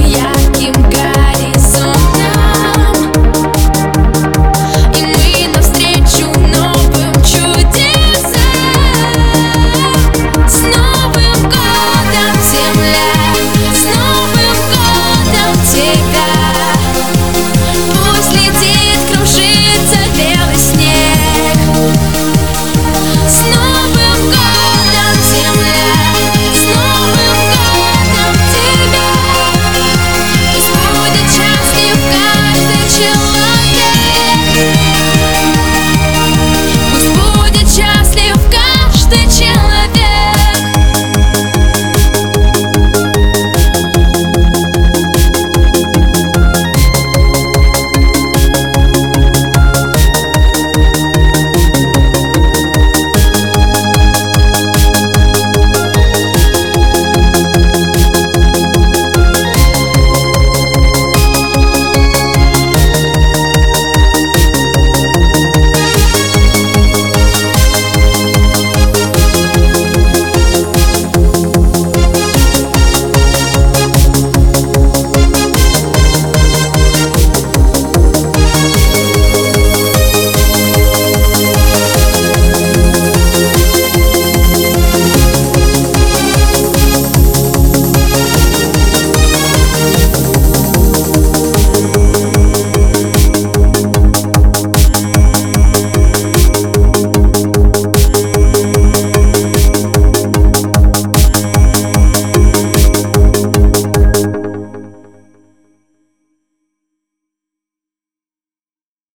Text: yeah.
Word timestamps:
yeah. 0.00 0.31